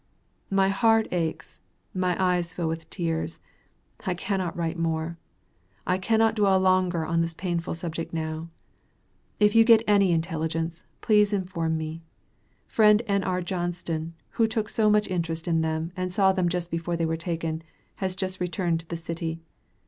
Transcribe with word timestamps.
My 0.49 0.69
heart 0.69 1.07
aches, 1.11 1.59
my 1.93 2.15
eyes 2.19 2.55
fill 2.55 2.67
with 2.67 2.89
tears, 2.89 3.39
I 4.03 4.15
cannot 4.15 4.57
write 4.57 4.79
more. 4.79 5.19
I 5.85 5.99
cannot 5.99 6.33
dwell 6.33 6.59
longer 6.59 7.05
on 7.05 7.21
this 7.21 7.35
painful 7.35 7.75
subject 7.75 8.11
now. 8.11 8.49
If 9.39 9.53
you 9.53 9.63
get 9.63 9.83
any 9.87 10.11
intelligence, 10.11 10.85
please 11.01 11.33
inform 11.33 11.77
me. 11.77 12.01
Friend 12.65 12.99
N.R. 13.05 13.43
Johnston, 13.43 14.15
who 14.29 14.47
took 14.47 14.69
so 14.71 14.89
much 14.89 15.07
interest 15.07 15.47
in 15.47 15.61
them, 15.61 15.91
and 15.95 16.11
saw 16.11 16.31
them 16.33 16.49
just 16.49 16.71
before 16.71 16.97
they 16.97 17.05
were 17.05 17.15
taken, 17.15 17.61
has 17.97 18.15
just 18.15 18.39
returned 18.39 18.79
to 18.79 18.87
the 18.87 18.97
city. 18.97 19.39